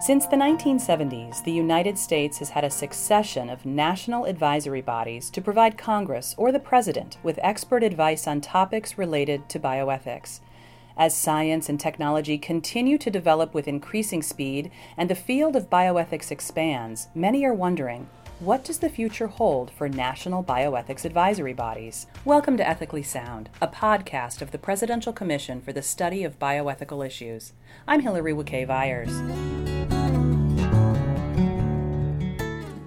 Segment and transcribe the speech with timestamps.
[0.00, 5.42] Since the 1970s, the United States has had a succession of national advisory bodies to
[5.42, 10.40] provide Congress or the President with expert advice on topics related to bioethics.
[10.96, 16.30] As science and technology continue to develop with increasing speed and the field of bioethics
[16.30, 22.06] expands, many are wondering what does the future hold for national bioethics advisory bodies?
[22.24, 27.06] Welcome to Ethically Sound, a podcast of the Presidential Commission for the Study of Bioethical
[27.06, 27.52] Issues.
[27.86, 29.59] I'm Hillary Wicai Viers.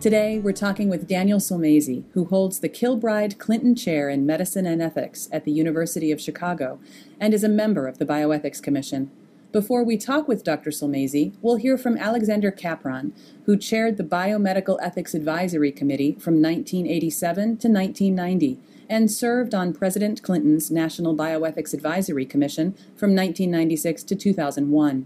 [0.00, 4.80] Today, we're talking with Daniel Sulmasy, who holds the Kilbride Clinton Chair in Medicine and
[4.80, 6.80] Ethics at the University of Chicago
[7.20, 9.10] and is a member of the Bioethics Commission.
[9.52, 10.70] Before we talk with Dr.
[10.70, 13.12] Sulmasy, we'll hear from Alexander Capron,
[13.44, 20.22] who chaired the Biomedical Ethics Advisory Committee from 1987 to 1990 and served on President
[20.22, 25.04] Clinton's National Bioethics Advisory Commission from 1996 to 2001.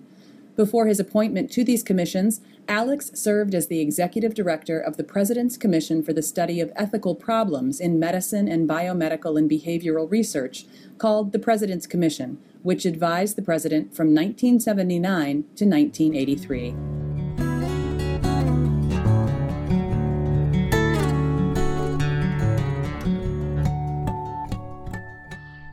[0.56, 5.56] Before his appointment to these commissions, Alex served as the executive director of the President's
[5.56, 10.64] Commission for the Study of Ethical Problems in Medicine and Biomedical and Behavioral Research,
[10.96, 16.70] called the President's Commission, which advised the President from 1979 to 1983.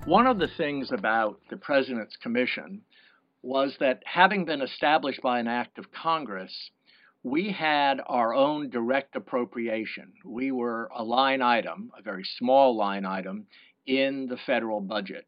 [0.05, 2.81] One of the things about the President's Commission
[3.43, 6.71] was that having been established by an act of Congress,
[7.23, 10.13] we had our own direct appropriation.
[10.25, 13.47] We were a line item, a very small line item,
[13.85, 15.27] in the federal budget.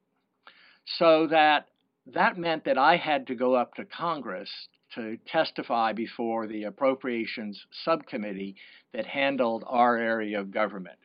[0.86, 1.68] So that
[2.08, 4.50] that meant that I had to go up to Congress
[4.96, 8.56] to testify before the appropriations subcommittee
[8.94, 11.00] that handled our area of government.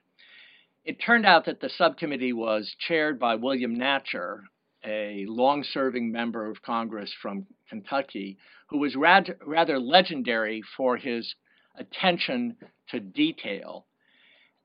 [0.85, 4.43] It turned out that the subcommittee was chaired by William Natcher,
[4.85, 11.35] a long serving member of Congress from Kentucky, who was rad- rather legendary for his
[11.77, 12.57] attention
[12.91, 13.87] to detail.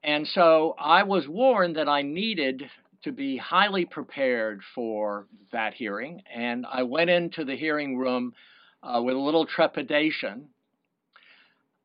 [0.04, 2.64] And so I was warned that I needed
[3.04, 6.22] to be highly prepared for that hearing.
[6.34, 8.34] And I went into the hearing room
[8.82, 10.50] uh, with a little trepidation.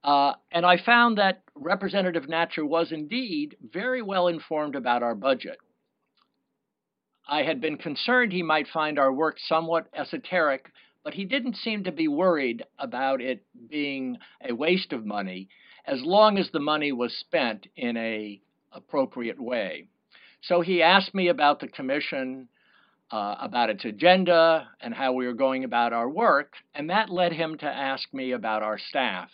[0.02, 5.58] Uh, and I found that Representative Natcher was indeed very well informed about our budget.
[7.28, 10.72] I had been concerned he might find our work somewhat esoteric,
[11.04, 15.48] but he didn't seem to be worried about it being a waste of money
[15.84, 18.40] as long as the money was spent in a
[18.72, 19.88] appropriate way.
[20.42, 22.48] So he asked me about the commission,
[23.10, 27.32] uh, about its agenda, and how we were going about our work, and that led
[27.32, 29.30] him to ask me about our staff.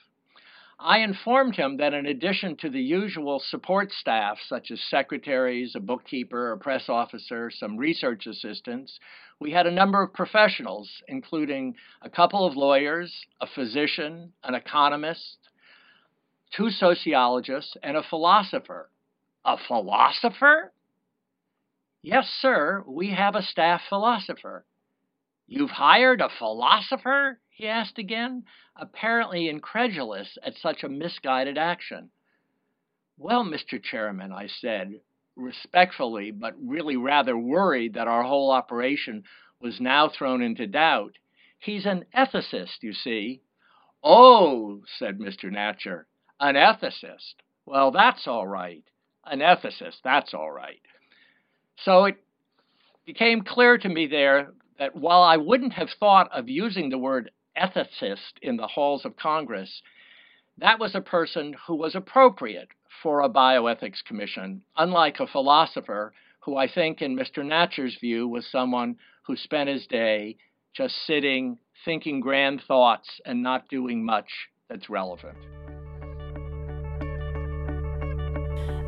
[0.79, 5.81] I informed him that in addition to the usual support staff, such as secretaries, a
[5.81, 8.99] bookkeeper, a press officer, some research assistants,
[9.41, 15.39] we had a number of professionals, including a couple of lawyers, a physician, an economist,
[16.57, 18.91] two sociologists, and a philosopher.
[19.45, 20.73] A philosopher?
[22.03, 24.65] Yes, sir, we have a staff philosopher.
[25.47, 27.39] You've hired a philosopher?
[27.55, 28.45] He asked again,
[28.75, 32.11] apparently incredulous at such a misguided action.
[33.17, 33.81] Well, Mr.
[33.81, 35.01] Chairman, I said,
[35.37, 39.23] respectfully, but really rather worried that our whole operation
[39.61, 41.13] was now thrown into doubt.
[41.61, 43.41] He's an ethicist, you see.
[44.03, 45.45] Oh, said Mr.
[45.45, 46.07] Natcher,
[46.41, 47.35] an ethicist.
[47.65, 48.83] Well, that's all right.
[49.25, 50.83] An ethicist, that's all right.
[51.85, 52.17] So it
[53.07, 57.31] became clear to me there that while I wouldn't have thought of using the word
[57.57, 59.83] ethicist in the halls of Congress,
[60.59, 62.69] that was a person who was appropriate
[63.03, 66.13] for a bioethics commission, unlike a philosopher
[66.45, 67.45] who I think, in Mr.
[67.45, 70.37] Natcher's view, was someone who spent his day
[70.77, 74.29] just sitting, thinking grand thoughts, and not doing much
[74.69, 75.39] that's relevant.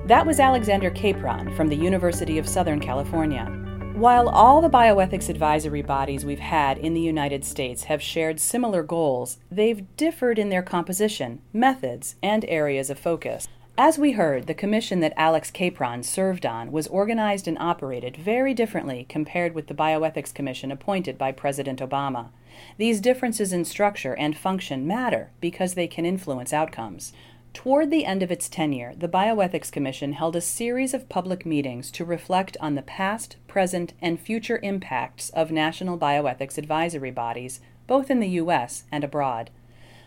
[0.06, 3.65] That was Alexander Capron from the University of Southern California.
[3.96, 8.82] While all the bioethics advisory bodies we've had in the United States have shared similar
[8.82, 13.48] goals, they've differed in their composition, methods, and areas of focus.
[13.78, 18.52] As we heard, the commission that Alex Capron served on was organized and operated very
[18.52, 22.28] differently compared with the Bioethics Commission appointed by President Obama.
[22.76, 27.14] These differences in structure and function matter because they can influence outcomes.
[27.56, 31.90] Toward the end of its tenure, the Bioethics Commission held a series of public meetings
[31.92, 38.10] to reflect on the past, present, and future impacts of national bioethics advisory bodies, both
[38.10, 38.84] in the U.S.
[38.92, 39.48] and abroad.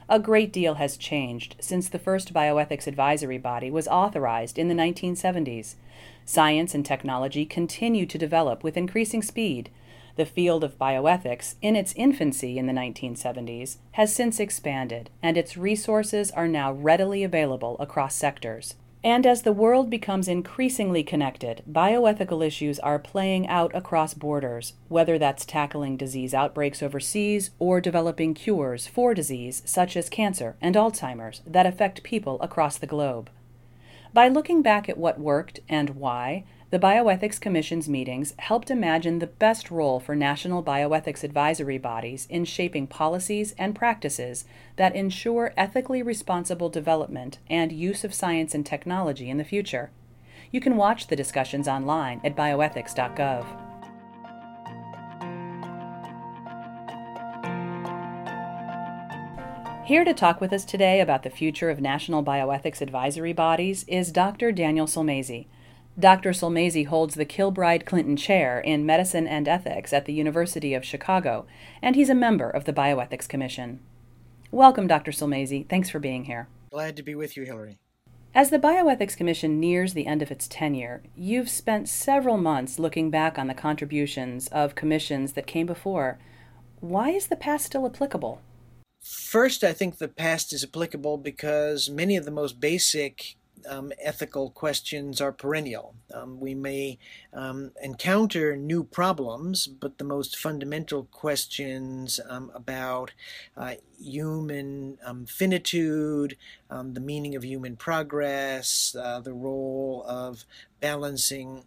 [0.07, 4.75] A great deal has changed since the first bioethics advisory body was authorized in the
[4.75, 5.73] 1970s.
[6.25, 9.71] Science and technology continue to develop with increasing speed.
[10.19, 15.55] The field of bioethics, in its infancy in the 1970s, has since expanded, and its
[15.55, 18.75] resources are now readily available across sectors.
[19.01, 25.17] And as the world becomes increasingly connected, bioethical issues are playing out across borders, whether
[25.17, 31.41] that's tackling disease outbreaks overseas or developing cures for disease such as cancer and Alzheimer's
[31.47, 33.29] that affect people across the globe.
[34.13, 39.25] By looking back at what worked and why, the Bioethics Commission's meetings helped imagine the
[39.27, 44.45] best role for national bioethics advisory bodies in shaping policies and practices
[44.75, 49.89] that ensure ethically responsible development and use of science and technology in the future.
[50.51, 53.45] You can watch the discussions online at bioethics.gov.
[59.85, 64.11] Here to talk with us today about the future of national bioethics advisory bodies is
[64.11, 64.51] Dr.
[64.51, 65.47] Daniel Sulmasy.
[65.99, 66.31] Dr.
[66.31, 71.45] Sulmasy holds the Kilbride Clinton Chair in Medicine and Ethics at the University of Chicago,
[71.81, 73.81] and he's a member of the Bioethics Commission.
[74.49, 75.11] Welcome, Dr.
[75.11, 75.67] Sulmasy.
[75.67, 76.47] Thanks for being here.
[76.71, 77.79] Glad to be with you, Hillary.
[78.33, 83.09] As the Bioethics Commission nears the end of its tenure, you've spent several months looking
[83.09, 86.17] back on the contributions of commissions that came before.
[86.79, 88.39] Why is the past still applicable?
[89.01, 93.35] First, I think the past is applicable because many of the most basic
[93.67, 95.95] um, ethical questions are perennial.
[96.13, 96.97] Um, we may
[97.33, 103.11] um, encounter new problems, but the most fundamental questions um, about
[103.57, 106.37] uh, human um, finitude,
[106.69, 110.45] um, the meaning of human progress, uh, the role of
[110.79, 111.63] balancing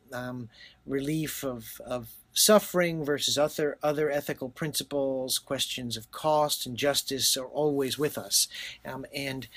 [0.87, 7.46] relief of, of suffering versus other other ethical principles, questions of cost and justice are
[7.46, 8.49] always with us,
[8.84, 9.49] um, and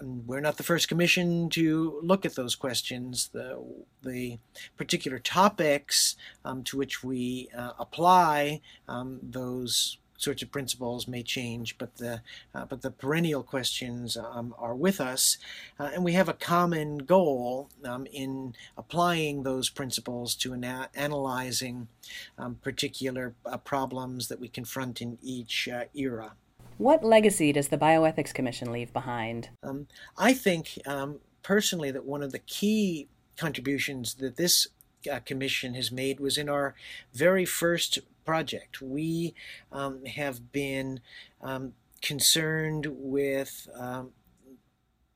[0.00, 3.30] um, we're not the first commission to look at those questions.
[3.32, 3.62] The
[4.02, 4.38] the
[4.76, 11.78] particular topics um, to which we uh, apply um, those sorts of principles may change,
[11.78, 12.20] but the
[12.54, 15.38] uh, but the perennial questions um, are with us,
[15.80, 21.88] uh, and we have a common goal um, in applying those principles to ana- analyzing
[22.36, 26.32] um, particular uh, problems that we confront in each uh, era.
[26.76, 29.48] What legacy does the Bioethics Commission leave behind?
[29.62, 34.68] Um, I think um, personally that one of the key contributions that this
[35.08, 36.74] uh, commission has made was in our
[37.12, 38.82] very first project.
[38.82, 39.34] We
[39.72, 41.00] um, have been
[41.40, 41.72] um,
[42.02, 44.10] concerned with um,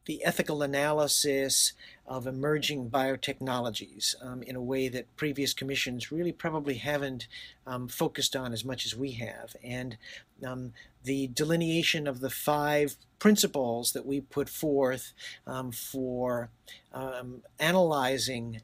[0.07, 1.75] the ethical analysis
[2.07, 7.29] of emerging biotechnologies um, in a way that previous commissions really probably haven't
[7.67, 9.55] um, focused on as much as we have.
[9.63, 9.99] And
[10.45, 10.73] um,
[11.05, 15.13] the delineation of the five principles that we put forth
[15.73, 16.49] for
[17.61, 18.63] analyzing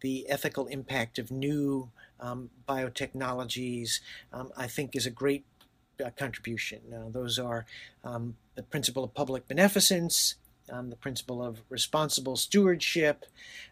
[0.00, 1.90] the ethical impact of new
[2.20, 4.00] um, biotechnologies,
[4.32, 5.44] um, I think is a great
[6.04, 6.80] uh, contribution.
[6.94, 7.66] Uh, those are
[8.04, 10.36] um, the principle of public beneficence,
[10.70, 13.24] um, the principle of responsible stewardship,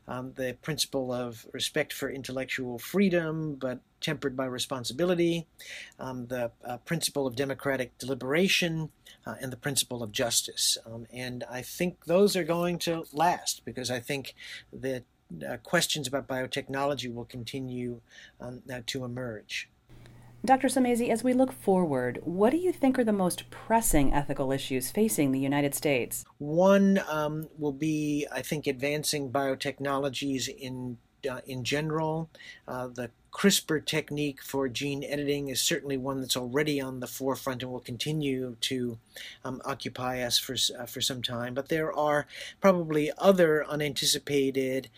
[0.09, 5.47] um, the principle of respect for intellectual freedom, but tempered by responsibility,
[5.99, 8.91] um, the uh, principle of democratic deliberation,
[9.27, 10.79] uh, and the principle of justice.
[11.13, 14.35] And I think those are going to last because I think
[14.73, 15.05] that
[15.49, 18.01] uh, questions about biotechnology will continue
[18.41, 19.69] um, uh, to emerge.
[20.45, 20.69] Dr.
[20.69, 24.93] Sulmasy, as we look forward, what do you think are the most pressing ethical issues
[24.93, 26.25] facing the United States?
[26.39, 30.99] One um, will be, I think, advancing biotechnologies in
[31.47, 32.31] in general.
[32.67, 37.63] Uh, the CRISPR technique for gene editing is certainly one that's already on the forefront
[37.63, 38.99] and will continue to
[39.45, 41.53] um, occupy us for, uh, for some time.
[41.53, 42.27] But there are
[42.63, 44.89] probably other unanticipated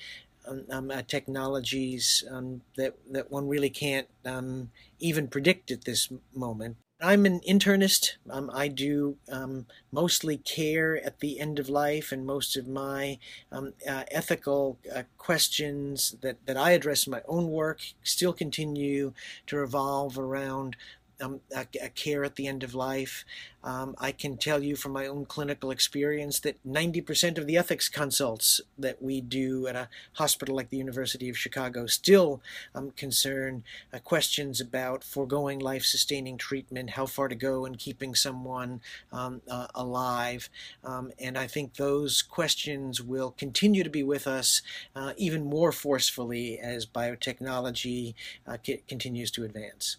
[0.48, 6.08] um, um uh, technologies um, that, that one really can't um, even predict at this
[6.34, 6.76] moment.
[7.00, 8.16] I'm an internist.
[8.28, 13.18] Um, I do um, mostly care at the end of life, and most of my
[13.52, 19.12] uh, ethical uh, questions that, that I address in my own work still continue
[19.46, 20.76] to revolve around
[21.20, 23.24] um, a, a, care at the end of life.
[23.64, 27.88] Um, I can tell you from my own clinical experience that 90% of the ethics
[27.88, 32.40] consults that we do at a hospital like the University of Chicago still
[32.74, 38.14] um, concern uh, questions about foregoing life sustaining treatment, how far to go in keeping
[38.14, 38.80] someone
[39.12, 40.48] um, uh, alive.
[40.84, 44.62] Um, and I think those questions will continue to be with us
[44.94, 48.14] uh, even more forcefully as biotechnology
[48.46, 49.96] uh, c- continues to advance.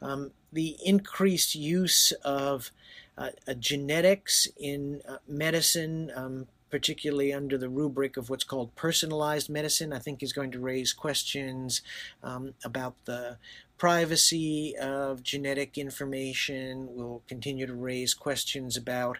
[0.00, 2.70] Um, the increased use of
[3.16, 9.50] uh, uh, genetics in uh, medicine, um, particularly under the rubric of what's called personalized
[9.50, 11.82] medicine, I think is going to raise questions
[12.22, 13.36] um, about the
[13.76, 16.88] privacy of genetic information.
[16.90, 19.18] We'll continue to raise questions about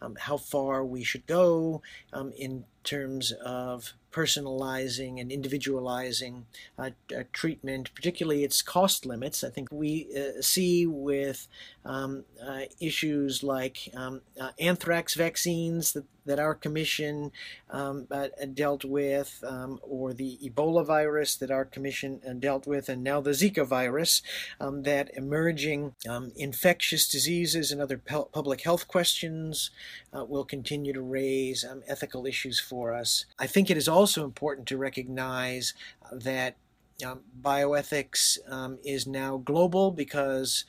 [0.00, 6.46] um, how far we should go um, in terms of personalizing and individualizing
[6.78, 9.44] uh, uh, treatment, particularly its cost limits.
[9.44, 11.46] I think we uh, see with
[11.86, 17.30] um, uh, issues like um, uh, anthrax vaccines that, that our commission
[17.70, 23.04] um, uh, dealt with, um, or the Ebola virus that our commission dealt with, and
[23.04, 24.22] now the Zika virus,
[24.60, 27.98] um, that emerging um, infectious diseases and other
[28.32, 29.70] public health questions
[30.12, 33.26] will continue to raise ethical issues for us.
[33.38, 35.74] I think it is also also important to recognize
[36.12, 36.56] that
[37.04, 40.64] um, bioethics um, is now global because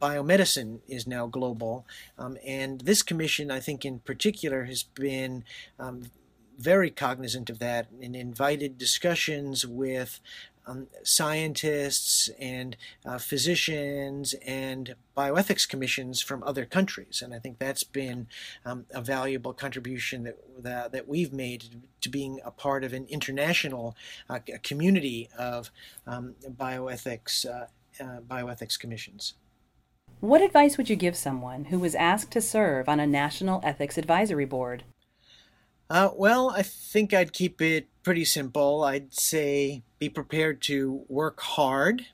[0.00, 1.86] biomedicine is now global.
[2.18, 5.44] Um, and this commission, I think, in particular, has been
[5.78, 6.04] um,
[6.58, 10.20] very cognizant of that and invited discussions with
[10.66, 17.22] um, scientists and uh, physicians and bioethics commissions from other countries.
[17.22, 18.26] And I think that's been
[18.64, 23.06] um, a valuable contribution that, that, that, we've made to being a part of an
[23.08, 23.96] international
[24.28, 25.70] uh, community of
[26.06, 27.66] um, bioethics, uh,
[28.02, 29.34] uh, bioethics commissions.
[30.20, 33.98] What advice would you give someone who was asked to serve on a national ethics
[33.98, 34.84] advisory board?
[35.88, 38.82] Uh, well, I think I'd keep it pretty simple.
[38.82, 42.06] I'd say be prepared to work hard,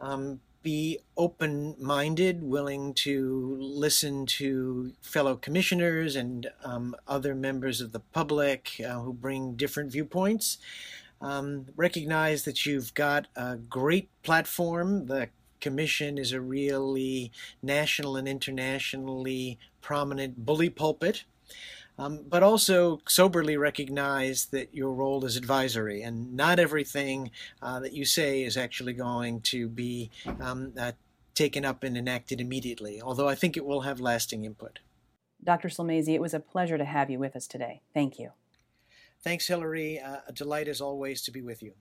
[0.00, 7.90] um, be open minded, willing to listen to fellow commissioners and um, other members of
[7.90, 10.58] the public uh, who bring different viewpoints.
[11.20, 15.06] Um, recognize that you've got a great platform.
[15.06, 15.28] The
[15.60, 17.32] commission is a really
[17.62, 21.24] national and internationally prominent bully pulpit
[22.02, 27.30] um, but also soberly recognize that your role is advisory, and not everything
[27.60, 30.92] uh, that you say is actually going to be um, uh,
[31.34, 34.80] taken up and enacted immediately, although I think it will have lasting input.
[35.44, 35.68] Dr.
[35.68, 37.82] Sulmasy, it was a pleasure to have you with us today.
[37.94, 38.30] Thank you.
[39.22, 40.00] Thanks, Hillary.
[40.00, 41.72] Uh, a delight as always to be with you.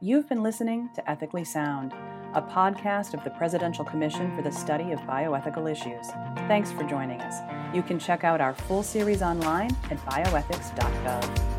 [0.00, 1.92] You've been listening to Ethically Sound,
[2.34, 6.08] a podcast of the Presidential Commission for the Study of Bioethical Issues.
[6.46, 7.42] Thanks for joining us.
[7.74, 11.57] You can check out our full series online at bioethics.gov.